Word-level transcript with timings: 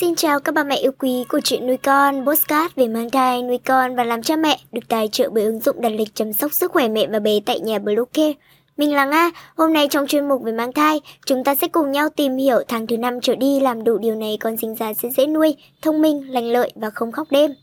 Xin 0.00 0.14
chào 0.14 0.40
các 0.40 0.54
bà 0.54 0.64
mẹ 0.64 0.76
yêu 0.76 0.92
quý 0.98 1.24
của 1.28 1.40
chuyện 1.44 1.66
nuôi 1.66 1.76
con, 1.76 2.26
postcard 2.26 2.74
về 2.76 2.88
mang 2.88 3.10
thai, 3.10 3.42
nuôi 3.42 3.58
con 3.58 3.96
và 3.96 4.04
làm 4.04 4.22
cha 4.22 4.36
mẹ 4.36 4.58
được 4.72 4.88
tài 4.88 5.08
trợ 5.12 5.30
bởi 5.30 5.44
ứng 5.44 5.60
dụng 5.60 5.80
đặt 5.80 5.88
lịch 5.88 6.14
chăm 6.14 6.32
sóc 6.32 6.52
sức 6.52 6.72
khỏe 6.72 6.88
mẹ 6.88 7.06
và 7.06 7.18
bé 7.18 7.40
tại 7.46 7.60
nhà 7.60 7.78
Bluecare. 7.78 8.32
Mình 8.76 8.94
là 8.94 9.04
Nga, 9.04 9.30
hôm 9.56 9.72
nay 9.72 9.88
trong 9.90 10.06
chuyên 10.06 10.28
mục 10.28 10.42
về 10.42 10.52
mang 10.52 10.72
thai, 10.72 11.00
chúng 11.26 11.44
ta 11.44 11.54
sẽ 11.54 11.68
cùng 11.68 11.92
nhau 11.92 12.08
tìm 12.08 12.36
hiểu 12.36 12.62
tháng 12.68 12.86
thứ 12.86 12.96
năm 12.96 13.20
trở 13.20 13.36
đi 13.36 13.60
làm 13.60 13.84
đủ 13.84 13.98
điều 13.98 14.14
này 14.14 14.36
con 14.40 14.56
sinh 14.56 14.74
ra 14.74 14.94
sẽ 14.94 15.08
dễ 15.16 15.26
nuôi, 15.26 15.56
thông 15.82 16.02
minh, 16.02 16.32
lành 16.32 16.52
lợi 16.52 16.72
và 16.74 16.90
không 16.90 17.12
khóc 17.12 17.28
đêm. 17.30 17.54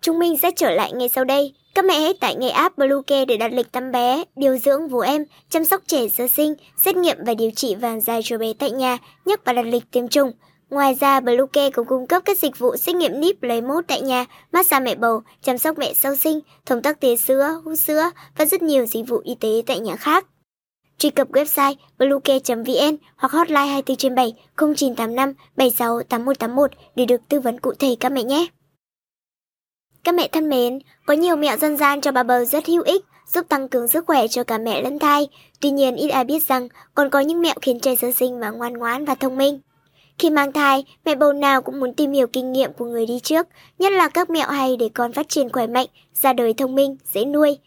Chúng 0.00 0.18
mình 0.18 0.36
sẽ 0.42 0.50
trở 0.56 0.70
lại 0.70 0.92
ngay 0.92 1.08
sau 1.08 1.24
đây. 1.24 1.54
Các 1.74 1.84
mẹ 1.84 2.00
hãy 2.00 2.14
tải 2.20 2.34
ngay 2.34 2.50
app 2.50 2.78
Bluecare 2.78 3.24
để 3.24 3.36
đặt 3.36 3.52
lịch 3.52 3.72
tắm 3.72 3.92
bé, 3.92 4.24
điều 4.36 4.56
dưỡng 4.56 4.88
vú 4.88 5.00
em, 5.00 5.24
chăm 5.50 5.64
sóc 5.64 5.82
trẻ 5.86 6.08
sơ 6.08 6.28
sinh, 6.28 6.54
xét 6.84 6.96
nghiệm 6.96 7.16
và 7.26 7.34
điều 7.34 7.50
trị 7.50 7.74
vàng 7.74 8.00
da 8.00 8.20
cho 8.24 8.38
bé 8.38 8.52
tại 8.58 8.70
nhà, 8.70 8.98
nhắc 9.24 9.40
và 9.44 9.52
đặt 9.52 9.66
lịch 9.66 9.90
tiêm 9.90 10.08
chủng. 10.08 10.32
Ngoài 10.72 10.94
ra, 11.00 11.20
Bluecare 11.20 11.70
cũng 11.70 11.86
cung 11.86 12.06
cấp 12.06 12.22
các 12.24 12.38
dịch 12.38 12.58
vụ 12.58 12.76
xét 12.76 12.96
nghiệm 12.96 13.20
níp 13.20 13.42
lấy 13.42 13.60
mốt 13.60 13.84
tại 13.88 14.00
nhà, 14.00 14.24
massage 14.52 14.84
mẹ 14.84 14.94
bầu, 14.94 15.22
chăm 15.42 15.58
sóc 15.58 15.78
mẹ 15.78 15.92
sau 15.94 16.16
sinh, 16.16 16.40
thông 16.66 16.82
tắc 16.82 17.00
tía 17.00 17.16
sữa, 17.16 17.60
hút 17.64 17.78
sữa 17.78 18.10
và 18.36 18.44
rất 18.44 18.62
nhiều 18.62 18.86
dịch 18.86 19.08
vụ 19.08 19.20
y 19.24 19.34
tế 19.34 19.62
tại 19.66 19.80
nhà 19.80 19.96
khác. 19.96 20.26
Truy 20.98 21.10
cập 21.10 21.30
website 21.30 21.74
bluecare.vn 21.98 22.96
hoặc 23.16 23.32
hotline 23.32 23.66
24 23.66 23.96
trên 23.96 24.14
7 24.14 24.34
0985 24.56 25.34
76 25.56 26.02
8181 26.02 26.70
để 26.96 27.06
được 27.06 27.20
tư 27.28 27.40
vấn 27.40 27.60
cụ 27.60 27.72
thể 27.78 27.96
các 28.00 28.12
mẹ 28.12 28.22
nhé. 28.22 28.46
Các 30.04 30.14
mẹ 30.14 30.28
thân 30.28 30.48
mến, 30.48 30.78
có 31.06 31.14
nhiều 31.14 31.36
mẹo 31.36 31.56
dân 31.56 31.76
gian 31.76 32.00
cho 32.00 32.12
bà 32.12 32.22
bầu 32.22 32.44
rất 32.44 32.66
hữu 32.66 32.82
ích, 32.82 33.04
giúp 33.32 33.48
tăng 33.48 33.68
cường 33.68 33.88
sức 33.88 34.04
khỏe 34.06 34.28
cho 34.28 34.44
cả 34.44 34.58
mẹ 34.58 34.82
lẫn 34.82 34.98
thai. 34.98 35.28
Tuy 35.60 35.70
nhiên, 35.70 35.96
ít 35.96 36.08
ai 36.08 36.24
biết 36.24 36.46
rằng 36.46 36.68
còn 36.94 37.10
có 37.10 37.20
những 37.20 37.42
mẹo 37.42 37.54
khiến 37.62 37.80
trẻ 37.80 37.96
sơ 37.96 38.12
sinh 38.12 38.40
mà 38.40 38.50
ngoan 38.50 38.72
ngoãn 38.72 39.04
và 39.04 39.14
thông 39.14 39.36
minh. 39.36 39.60
Khi 40.22 40.30
mang 40.30 40.52
thai, 40.52 40.84
mẹ 41.04 41.14
bầu 41.14 41.32
nào 41.32 41.62
cũng 41.62 41.80
muốn 41.80 41.94
tìm 41.94 42.12
hiểu 42.12 42.26
kinh 42.26 42.52
nghiệm 42.52 42.72
của 42.72 42.84
người 42.84 43.06
đi 43.06 43.20
trước, 43.20 43.46
nhất 43.78 43.92
là 43.92 44.08
các 44.08 44.30
mẹo 44.30 44.48
hay 44.48 44.76
để 44.76 44.88
con 44.94 45.12
phát 45.12 45.28
triển 45.28 45.52
khỏe 45.52 45.66
mạnh, 45.66 45.86
ra 46.14 46.32
đời 46.32 46.54
thông 46.54 46.74
minh, 46.74 46.96
dễ 47.12 47.24
nuôi. 47.24 47.58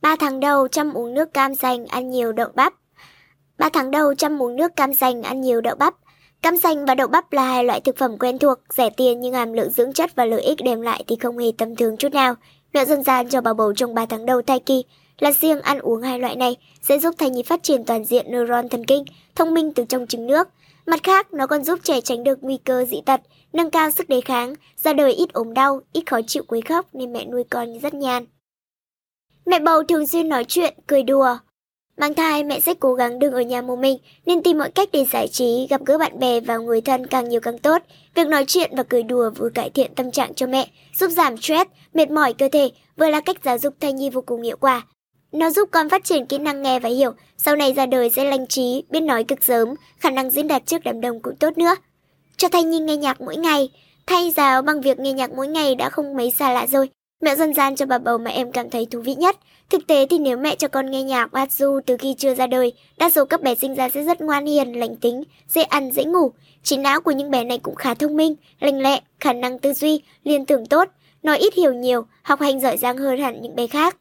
3 0.00 0.16
tháng 0.16 0.40
đầu 0.40 0.68
chăm 0.68 0.92
uống 0.92 1.14
nước 1.14 1.34
cam 1.34 1.54
xanh, 1.54 1.86
ăn 1.86 2.10
nhiều 2.10 2.32
đậu 2.32 2.48
bắp. 2.54 2.74
3 3.58 3.68
tháng 3.72 3.90
đầu 3.90 4.14
chăm 4.14 4.42
uống 4.42 4.56
nước 4.56 4.76
cam 4.76 4.94
xanh, 4.94 5.22
ăn 5.22 5.40
nhiều 5.40 5.60
đậu 5.60 5.74
bắp. 5.76 5.94
Cam 6.42 6.58
xanh 6.58 6.84
và 6.86 6.94
đậu 6.94 7.08
bắp 7.08 7.32
là 7.32 7.44
hai 7.44 7.64
loại 7.64 7.80
thực 7.80 7.96
phẩm 7.98 8.18
quen 8.18 8.38
thuộc, 8.38 8.58
rẻ 8.76 8.90
tiền 8.90 9.20
nhưng 9.20 9.34
hàm 9.34 9.52
lượng 9.52 9.70
dưỡng 9.70 9.92
chất 9.92 10.16
và 10.16 10.24
lợi 10.24 10.42
ích 10.42 10.58
đem 10.64 10.80
lại 10.80 11.04
thì 11.08 11.16
không 11.16 11.38
hề 11.38 11.52
tầm 11.58 11.76
thường 11.76 11.96
chút 11.96 12.12
nào. 12.12 12.34
Mẹo 12.72 12.84
dân 12.84 13.02
gian 13.02 13.28
cho 13.28 13.40
bà 13.40 13.52
bầu 13.52 13.72
trong 13.74 13.94
3 13.94 14.06
tháng 14.06 14.26
đầu 14.26 14.42
thai 14.42 14.60
kỳ 14.60 14.84
là 15.18 15.32
riêng 15.32 15.60
ăn 15.60 15.78
uống 15.78 16.02
hai 16.02 16.18
loại 16.18 16.36
này 16.36 16.56
sẽ 16.82 16.98
giúp 16.98 17.14
thai 17.18 17.30
nhi 17.30 17.42
phát 17.42 17.62
triển 17.62 17.84
toàn 17.84 18.04
diện 18.04 18.26
neuron 18.30 18.68
thần 18.68 18.84
kinh, 18.84 19.04
thông 19.34 19.54
minh 19.54 19.72
từ 19.72 19.84
trong 19.88 20.06
trứng 20.06 20.26
nước. 20.26 20.48
Mặt 20.86 21.00
khác, 21.02 21.32
nó 21.34 21.46
còn 21.46 21.64
giúp 21.64 21.78
trẻ 21.82 22.00
tránh 22.00 22.24
được 22.24 22.38
nguy 22.42 22.56
cơ 22.64 22.84
dị 22.84 23.00
tật, 23.06 23.20
nâng 23.52 23.70
cao 23.70 23.90
sức 23.90 24.08
đề 24.08 24.20
kháng, 24.20 24.54
ra 24.76 24.92
đời 24.92 25.12
ít 25.12 25.32
ốm 25.32 25.54
đau, 25.54 25.80
ít 25.92 26.02
khó 26.06 26.20
chịu 26.26 26.42
quấy 26.46 26.60
khóc 26.60 26.86
nên 26.92 27.12
mẹ 27.12 27.24
nuôi 27.24 27.44
con 27.50 27.78
rất 27.78 27.94
nhàn. 27.94 28.24
Mẹ 29.46 29.58
bầu 29.58 29.82
thường 29.82 30.06
xuyên 30.06 30.28
nói 30.28 30.44
chuyện, 30.48 30.74
cười 30.86 31.02
đùa. 31.02 31.36
Mang 31.96 32.14
thai, 32.14 32.44
mẹ 32.44 32.60
sẽ 32.60 32.74
cố 32.74 32.94
gắng 32.94 33.18
đừng 33.18 33.32
ở 33.32 33.40
nhà 33.40 33.62
một 33.62 33.78
mình, 33.78 33.98
nên 34.26 34.42
tìm 34.42 34.58
mọi 34.58 34.70
cách 34.70 34.88
để 34.92 35.04
giải 35.12 35.28
trí, 35.28 35.66
gặp 35.70 35.80
gỡ 35.86 35.98
bạn 35.98 36.18
bè 36.18 36.40
và 36.40 36.56
người 36.56 36.80
thân 36.80 37.06
càng 37.06 37.28
nhiều 37.28 37.40
càng 37.40 37.58
tốt. 37.58 37.82
Việc 38.14 38.26
nói 38.26 38.44
chuyện 38.46 38.70
và 38.76 38.82
cười 38.82 39.02
đùa 39.02 39.30
vừa 39.30 39.48
cải 39.48 39.70
thiện 39.70 39.94
tâm 39.94 40.10
trạng 40.10 40.34
cho 40.34 40.46
mẹ, 40.46 40.68
giúp 40.98 41.08
giảm 41.08 41.36
stress, 41.36 41.70
mệt 41.94 42.10
mỏi 42.10 42.32
cơ 42.32 42.48
thể, 42.52 42.70
vừa 42.96 43.10
là 43.10 43.20
cách 43.20 43.36
giáo 43.44 43.58
dục 43.58 43.74
thai 43.80 43.92
nhi 43.92 44.10
vô 44.10 44.20
cùng 44.20 44.42
hiệu 44.42 44.56
quả. 44.60 44.82
Nó 45.32 45.50
giúp 45.50 45.68
con 45.72 45.88
phát 45.88 46.04
triển 46.04 46.26
kỹ 46.26 46.38
năng 46.38 46.62
nghe 46.62 46.80
và 46.80 46.88
hiểu, 46.88 47.12
sau 47.36 47.56
này 47.56 47.72
ra 47.72 47.86
đời 47.86 48.10
sẽ 48.10 48.24
lành 48.24 48.46
trí, 48.46 48.84
biết 48.90 49.00
nói 49.00 49.24
cực 49.24 49.44
sớm, 49.44 49.68
khả 49.98 50.10
năng 50.10 50.30
diễn 50.30 50.48
đạt 50.48 50.66
trước 50.66 50.84
đám 50.84 51.00
đông 51.00 51.20
cũng 51.20 51.36
tốt 51.36 51.58
nữa. 51.58 51.74
Cho 52.36 52.48
thai 52.48 52.64
nhi 52.64 52.78
nghe 52.78 52.96
nhạc 52.96 53.20
mỗi 53.20 53.36
ngày, 53.36 53.70
thay 54.06 54.30
giáo 54.36 54.62
bằng 54.62 54.80
việc 54.80 54.98
nghe 54.98 55.12
nhạc 55.12 55.32
mỗi 55.32 55.48
ngày 55.48 55.74
đã 55.74 55.90
không 55.90 56.16
mấy 56.16 56.30
xa 56.30 56.52
lạ 56.52 56.66
rồi. 56.66 56.88
Mẹo 57.22 57.36
dân 57.36 57.54
gian 57.54 57.76
cho 57.76 57.86
bà 57.86 57.98
bầu 57.98 58.18
mà 58.18 58.30
em 58.30 58.52
cảm 58.52 58.70
thấy 58.70 58.86
thú 58.90 59.00
vị 59.00 59.14
nhất. 59.14 59.36
Thực 59.70 59.86
tế 59.86 60.06
thì 60.06 60.18
nếu 60.18 60.36
mẹ 60.36 60.54
cho 60.54 60.68
con 60.68 60.90
nghe 60.90 61.02
nhạc 61.02 61.32
bát 61.32 61.48
từ 61.86 61.96
khi 61.98 62.14
chưa 62.18 62.34
ra 62.34 62.46
đời, 62.46 62.72
đa 62.96 63.10
số 63.10 63.24
các 63.24 63.42
bé 63.42 63.54
sinh 63.54 63.74
ra 63.74 63.88
sẽ 63.88 64.02
rất 64.02 64.20
ngoan 64.20 64.46
hiền, 64.46 64.72
lành 64.72 64.96
tính, 64.96 65.22
dễ 65.48 65.62
ăn, 65.62 65.90
dễ 65.90 66.04
ngủ. 66.04 66.32
Trí 66.62 66.76
não 66.76 67.00
của 67.00 67.10
những 67.10 67.30
bé 67.30 67.44
này 67.44 67.58
cũng 67.58 67.74
khá 67.74 67.94
thông 67.94 68.16
minh, 68.16 68.34
lành 68.60 68.80
lẹ, 68.80 69.00
khả 69.20 69.32
năng 69.32 69.58
tư 69.58 69.72
duy, 69.72 70.02
liên 70.24 70.46
tưởng 70.46 70.66
tốt, 70.66 70.88
nói 71.22 71.38
ít 71.38 71.54
hiểu 71.54 71.72
nhiều, 71.72 72.06
học 72.22 72.40
hành 72.40 72.60
giỏi 72.60 72.76
giang 72.76 72.98
hơn 72.98 73.18
hẳn 73.18 73.42
những 73.42 73.56
bé 73.56 73.66
khác. 73.66 73.96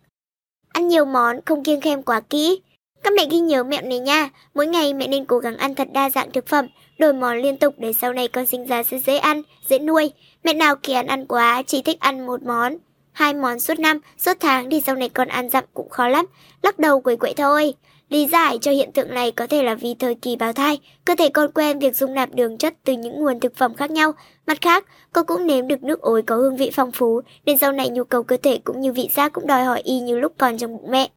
Ăn 0.74 0.88
nhiều 0.88 1.06
món, 1.06 1.40
không 1.46 1.64
kiêng 1.64 1.82
khem 1.82 2.04
quá 2.04 2.20
kỹ. 2.20 2.62
Các 3.04 3.14
mẹ 3.18 3.26
ghi 3.32 3.40
nhớ 3.40 3.64
mẹo 3.64 3.82
này 3.82 4.00
nha, 4.00 4.30
mỗi 4.54 4.68
ngày 4.68 4.94
mẹ 4.94 5.08
nên 5.08 5.26
cố 5.26 5.40
gắng 5.40 5.58
ăn 5.58 5.76
thật 5.76 5.88
đa 5.94 6.10
dạng 6.10 6.32
thực 6.32 6.48
phẩm, 6.48 6.68
đổi 7.00 7.14
món 7.14 7.38
liên 7.38 7.58
tục 7.58 7.76
để 7.78 7.94
sau 7.94 8.14
này 8.14 8.28
con 8.28 8.46
sinh 8.46 8.66
ra 8.66 8.84
sẽ 8.84 9.00
dễ 9.00 9.18
ăn, 9.18 9.42
dễ 9.70 9.80
nuôi. 9.80 10.12
Mẹ 10.44 10.54
nào 10.54 10.76
kén 10.76 11.08
ăn 11.08 11.26
quá, 11.26 11.64
chỉ 11.68 11.82
thích 11.82 12.00
ăn 12.00 12.26
một 12.26 12.44
món, 12.44 12.78
hai 13.12 13.34
món 13.34 13.60
suốt 13.60 13.80
năm, 13.80 14.00
suốt 14.18 14.34
tháng 14.40 14.70
thì 14.70 14.82
sau 14.86 14.96
này 14.96 15.10
con 15.10 15.28
ăn 15.28 15.50
dặm 15.50 15.64
cũng 15.74 15.90
khó 15.90 16.08
lắm, 16.08 16.26
lắc 16.62 16.80
đầu 16.80 17.02
quấy 17.02 17.18
quậy 17.18 17.34
thôi. 17.34 17.74
Lý 18.10 18.28
giải 18.28 18.58
cho 18.62 18.72
hiện 18.72 18.92
tượng 18.92 19.14
này 19.14 19.32
có 19.32 19.48
thể 19.48 19.64
là 19.64 19.76
vì 19.76 19.94
thời 19.94 20.16
kỳ 20.16 20.36
bào 20.36 20.54
thai, 20.54 20.80
cơ 21.06 21.16
thể 21.16 21.30
con 21.30 21.52
quen 21.52 21.80
việc 21.80 21.96
dung 21.96 22.14
nạp 22.14 22.34
đường 22.34 22.58
chất 22.58 22.74
từ 22.84 22.94
những 22.94 23.20
nguồn 23.20 23.40
thực 23.40 23.56
phẩm 23.56 23.74
khác 23.74 23.92
nhau. 23.92 24.12
Mặt 24.48 24.58
khác, 24.62 24.86
con 25.14 25.26
cũng 25.26 25.48
nếm 25.48 25.68
được 25.68 25.84
nước 25.84 26.02
ối 26.02 26.22
có 26.22 26.36
hương 26.36 26.58
vị 26.58 26.72
phong 26.74 26.92
phú, 26.92 27.22
nên 27.46 27.58
sau 27.58 27.72
này 27.72 27.90
nhu 27.90 28.04
cầu 28.04 28.24
cơ 28.24 28.38
thể 28.38 28.60
cũng 28.64 28.82
như 28.82 28.94
vị 28.94 29.10
giác 29.16 29.34
cũng 29.34 29.48
đòi 29.48 29.64
hỏi 29.64 29.82
y 29.82 30.00
như 30.00 30.20
lúc 30.20 30.34
còn 30.38 30.58
trong 30.58 30.74
bụng 30.74 30.92
mẹ. 30.92 31.10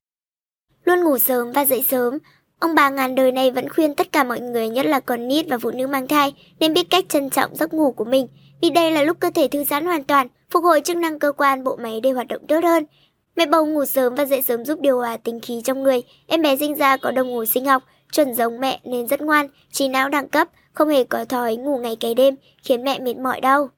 Luôn 0.85 1.05
ngủ 1.05 1.19
sớm 1.19 1.53
và 1.53 1.65
dậy 1.65 1.85
sớm, 1.89 2.19
Ông 2.65 2.75
bà 2.75 2.89
ngàn 2.89 3.15
đời 3.15 3.33
này 3.33 3.51
vẫn 3.51 3.69
khuyên 3.69 3.95
tất 3.95 4.13
cả 4.13 4.25
mọi 4.25 4.41
người, 4.41 4.69
nhất 4.69 4.87
là 4.87 5.01
con 5.01 5.29
nít 5.29 5.47
và 5.49 5.59
phụ 5.59 5.71
nữ 5.71 5.87
mang 5.87 6.09
thai, 6.09 6.35
nên 6.61 6.75
biết 6.75 6.87
cách 6.91 7.05
trân 7.09 7.31
trọng 7.31 7.57
giấc 7.57 7.75
ngủ 7.75 7.93
của 7.93 8.05
mình, 8.05 8.29
vì 8.63 8.71
đây 8.71 8.91
là 8.91 9.03
lúc 9.03 9.17
cơ 9.21 9.31
thể 9.35 9.49
thư 9.49 9.65
giãn 9.65 9.87
hoàn 9.87 10.05
toàn, 10.05 10.29
phục 10.51 10.65
hồi 10.65 10.81
chức 10.81 10.97
năng 10.97 11.19
cơ 11.19 11.33
quan 11.33 11.65
bộ 11.65 11.77
máy 11.77 12.01
để 12.01 12.11
hoạt 12.11 12.29
động 12.29 12.47
tốt 12.49 12.65
hơn. 12.65 12.87
Mẹ 13.37 13.47
bầu 13.47 13.67
ngủ 13.67 13.85
sớm 13.85 14.15
và 14.15 14.25
dậy 14.25 14.43
sớm 14.43 14.65
giúp 14.65 14.81
điều 14.81 14.99
hòa 14.99 15.17
tinh 15.17 15.41
khí 15.41 15.61
trong 15.65 15.83
người. 15.83 16.03
Em 16.27 16.43
bé 16.43 16.57
sinh 16.57 16.75
ra 16.75 16.97
có 16.97 17.11
đồng 17.11 17.35
hồ 17.35 17.45
sinh 17.45 17.65
học, 17.65 17.83
chuẩn 18.13 18.35
giống 18.35 18.61
mẹ 18.61 18.81
nên 18.85 19.07
rất 19.07 19.21
ngoan, 19.21 19.49
trí 19.73 19.89
não 19.89 20.09
đẳng 20.09 20.29
cấp, 20.29 20.49
không 20.73 20.89
hề 20.89 21.05
có 21.05 21.25
thói 21.25 21.57
ngủ 21.57 21.79
ngày 21.79 21.97
cày 21.97 22.15
đêm, 22.15 22.37
khiến 22.63 22.85
mẹ 22.85 22.99
mệt 22.99 23.17
mỏi 23.17 23.41
đau. 23.41 23.69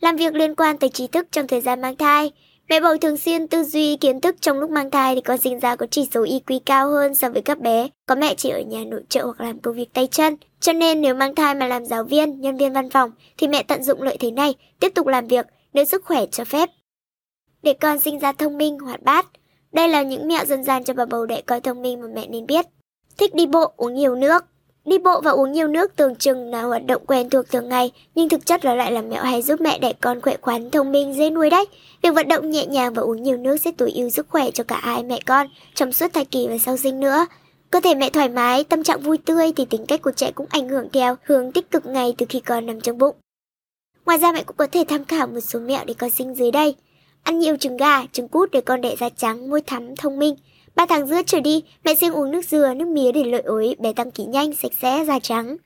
Làm 0.00 0.16
việc 0.16 0.34
liên 0.34 0.54
quan 0.54 0.78
tới 0.78 0.90
trí 0.90 1.06
thức 1.06 1.26
trong 1.32 1.46
thời 1.46 1.60
gian 1.60 1.80
mang 1.80 1.96
thai. 1.96 2.32
Mẹ 2.68 2.80
bầu 2.80 2.96
thường 2.98 3.16
xuyên 3.16 3.48
tư 3.48 3.62
duy 3.62 3.96
kiến 3.96 4.20
thức 4.20 4.36
trong 4.40 4.60
lúc 4.60 4.70
mang 4.70 4.90
thai 4.90 5.14
thì 5.14 5.20
con 5.20 5.38
sinh 5.38 5.60
ra 5.60 5.76
có 5.76 5.86
chỉ 5.90 6.08
số 6.14 6.24
IQ 6.24 6.60
cao 6.66 6.90
hơn 6.90 7.14
so 7.14 7.30
với 7.30 7.42
các 7.42 7.58
bé. 7.58 7.88
Có 8.06 8.14
mẹ 8.14 8.34
chỉ 8.34 8.50
ở 8.50 8.60
nhà 8.60 8.84
nội 8.86 9.02
trợ 9.08 9.24
hoặc 9.24 9.40
làm 9.40 9.58
công 9.58 9.74
việc 9.74 9.94
tay 9.94 10.06
chân. 10.06 10.36
Cho 10.60 10.72
nên 10.72 11.00
nếu 11.00 11.14
mang 11.14 11.34
thai 11.34 11.54
mà 11.54 11.66
làm 11.66 11.84
giáo 11.84 12.04
viên, 12.04 12.40
nhân 12.40 12.56
viên 12.56 12.72
văn 12.72 12.90
phòng 12.90 13.10
thì 13.38 13.48
mẹ 13.48 13.62
tận 13.62 13.82
dụng 13.82 14.02
lợi 14.02 14.16
thế 14.20 14.30
này, 14.30 14.54
tiếp 14.80 14.92
tục 14.94 15.06
làm 15.06 15.26
việc 15.26 15.46
nếu 15.72 15.84
sức 15.84 16.04
khỏe 16.04 16.26
cho 16.26 16.44
phép. 16.44 16.70
Để 17.62 17.72
con 17.72 18.00
sinh 18.00 18.18
ra 18.18 18.32
thông 18.32 18.58
minh, 18.58 18.78
hoạt 18.78 19.02
bát. 19.02 19.26
Đây 19.72 19.88
là 19.88 20.02
những 20.02 20.28
mẹo 20.28 20.44
dân 20.44 20.64
gian 20.64 20.84
cho 20.84 20.94
bà 20.94 21.04
bầu 21.04 21.26
để 21.26 21.42
con 21.46 21.62
thông 21.62 21.82
minh 21.82 22.00
mà 22.00 22.06
mẹ 22.14 22.26
nên 22.28 22.46
biết. 22.46 22.66
Thích 23.18 23.34
đi 23.34 23.46
bộ, 23.46 23.72
uống 23.76 23.94
nhiều 23.94 24.14
nước. 24.14 24.44
Đi 24.86 24.98
bộ 24.98 25.20
và 25.20 25.30
uống 25.30 25.52
nhiều 25.52 25.68
nước 25.68 25.96
tưởng 25.96 26.14
chừng 26.14 26.50
là 26.50 26.62
hoạt 26.62 26.86
động 26.86 27.02
quen 27.06 27.30
thuộc 27.30 27.48
thường 27.48 27.68
ngày, 27.68 27.90
nhưng 28.14 28.28
thực 28.28 28.46
chất 28.46 28.64
là 28.64 28.74
lại 28.74 28.92
là 28.92 29.02
mẹo 29.02 29.22
hay 29.22 29.42
giúp 29.42 29.60
mẹ 29.60 29.78
đẻ 29.78 29.92
con 30.00 30.20
khỏe 30.20 30.36
khoắn, 30.40 30.70
thông 30.70 30.92
minh, 30.92 31.14
dễ 31.14 31.30
nuôi 31.30 31.50
đấy. 31.50 31.64
Việc 32.02 32.14
vận 32.14 32.28
động 32.28 32.50
nhẹ 32.50 32.66
nhàng 32.66 32.94
và 32.94 33.02
uống 33.02 33.22
nhiều 33.22 33.36
nước 33.36 33.56
sẽ 33.56 33.70
tối 33.76 33.92
ưu 33.94 34.10
sức 34.10 34.26
khỏe 34.28 34.50
cho 34.50 34.64
cả 34.64 34.80
hai 34.82 35.02
mẹ 35.02 35.20
con 35.26 35.46
trong 35.74 35.92
suốt 35.92 36.12
thai 36.14 36.24
kỳ 36.24 36.48
và 36.48 36.58
sau 36.58 36.76
sinh 36.76 37.00
nữa. 37.00 37.26
Cơ 37.70 37.80
thể 37.80 37.94
mẹ 37.94 38.10
thoải 38.10 38.28
mái, 38.28 38.64
tâm 38.64 38.82
trạng 38.82 39.00
vui 39.00 39.18
tươi 39.18 39.52
thì 39.56 39.64
tính 39.64 39.86
cách 39.86 40.02
của 40.02 40.12
trẻ 40.16 40.30
cũng 40.34 40.46
ảnh 40.50 40.68
hưởng 40.68 40.88
theo 40.92 41.16
hướng 41.24 41.52
tích 41.52 41.70
cực 41.70 41.86
ngay 41.86 42.14
từ 42.18 42.26
khi 42.28 42.40
con 42.40 42.66
nằm 42.66 42.80
trong 42.80 42.98
bụng. 42.98 43.16
Ngoài 44.06 44.18
ra 44.18 44.32
mẹ 44.32 44.42
cũng 44.42 44.56
có 44.56 44.66
thể 44.72 44.84
tham 44.88 45.04
khảo 45.04 45.26
một 45.26 45.40
số 45.40 45.60
mẹo 45.60 45.84
để 45.86 45.94
con 45.94 46.10
sinh 46.10 46.34
dưới 46.34 46.50
đây. 46.50 46.74
Ăn 47.22 47.38
nhiều 47.38 47.56
trứng 47.56 47.76
gà, 47.76 48.02
trứng 48.12 48.28
cút 48.28 48.50
để 48.50 48.60
con 48.60 48.80
đẻ 48.80 48.96
da 49.00 49.08
trắng, 49.08 49.50
môi 49.50 49.60
thắm, 49.62 49.96
thông 49.96 50.18
minh. 50.18 50.34
Ba 50.76 50.86
tháng 50.86 51.06
rưỡi 51.06 51.22
trở 51.26 51.40
đi, 51.40 51.62
mẹ 51.84 51.94
riêng 51.94 52.12
uống 52.12 52.30
nước 52.30 52.44
dừa, 52.44 52.74
nước 52.74 52.88
mía 52.88 53.12
để 53.12 53.24
lợi 53.24 53.42
ối, 53.42 53.76
bé 53.78 53.92
tăng 53.92 54.10
ký 54.10 54.24
nhanh, 54.24 54.52
sạch 54.52 54.72
sẽ, 54.80 55.04
da 55.04 55.18
trắng. 55.18 55.56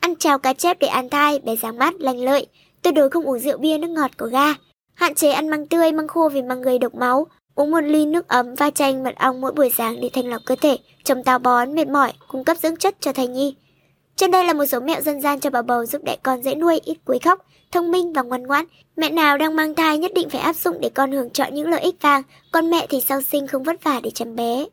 Ăn 0.00 0.16
cháo 0.16 0.38
cá 0.38 0.52
chép 0.52 0.78
để 0.80 0.88
ăn 0.88 1.08
thai, 1.08 1.38
bé 1.38 1.56
sáng 1.62 1.78
mắt, 1.78 1.94
lành 1.98 2.18
lợi. 2.18 2.46
Tuyệt 2.82 2.94
đối 2.94 3.10
không 3.10 3.24
uống 3.24 3.38
rượu 3.38 3.58
bia, 3.58 3.78
nước 3.78 3.90
ngọt 3.90 4.10
có 4.16 4.26
ga. 4.26 4.54
Hạn 4.94 5.14
chế 5.14 5.30
ăn 5.30 5.48
măng 5.48 5.66
tươi, 5.66 5.92
măng 5.92 6.08
khô 6.08 6.28
vì 6.28 6.42
măng 6.42 6.62
gây 6.62 6.78
độc 6.78 6.94
máu. 6.94 7.26
Uống 7.54 7.70
một 7.70 7.80
ly 7.80 8.06
nước 8.06 8.28
ấm 8.28 8.56
pha 8.56 8.70
chanh 8.70 9.02
mật 9.04 9.14
ong 9.16 9.40
mỗi 9.40 9.52
buổi 9.52 9.70
sáng 9.70 10.00
để 10.00 10.10
thanh 10.12 10.26
lọc 10.26 10.42
cơ 10.46 10.56
thể, 10.60 10.78
chống 11.04 11.24
táo 11.24 11.38
bón, 11.38 11.74
mệt 11.74 11.88
mỏi, 11.88 12.12
cung 12.28 12.44
cấp 12.44 12.56
dưỡng 12.62 12.76
chất 12.76 12.94
cho 13.00 13.12
thai 13.12 13.26
nhi. 13.26 13.54
Trên 14.16 14.30
đây 14.30 14.44
là 14.44 14.52
một 14.52 14.66
số 14.66 14.80
mẹo 14.80 15.00
dân 15.00 15.20
gian 15.20 15.40
cho 15.40 15.50
bà 15.50 15.62
bầu 15.62 15.86
giúp 15.86 16.04
đẻ 16.04 16.16
con 16.22 16.42
dễ 16.42 16.54
nuôi, 16.54 16.80
ít 16.84 16.96
quấy 17.04 17.18
khóc, 17.18 17.46
thông 17.72 17.90
minh 17.90 18.12
và 18.12 18.22
ngoan 18.22 18.42
ngoãn. 18.42 18.64
Mẹ 18.96 19.10
nào 19.10 19.38
đang 19.38 19.56
mang 19.56 19.74
thai 19.74 19.98
nhất 19.98 20.12
định 20.14 20.30
phải 20.30 20.40
áp 20.40 20.56
dụng 20.56 20.80
để 20.80 20.88
con 20.88 21.12
hưởng 21.12 21.30
chọn 21.30 21.54
những 21.54 21.68
lợi 21.68 21.80
ích 21.80 22.02
vàng, 22.02 22.22
còn 22.52 22.70
mẹ 22.70 22.86
thì 22.90 23.00
sau 23.00 23.20
sinh 23.20 23.46
không 23.46 23.62
vất 23.62 23.84
vả 23.84 24.00
để 24.02 24.10
chăm 24.10 24.36
bé. 24.36 24.64